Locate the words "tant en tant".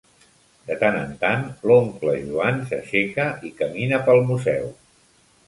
0.83-1.43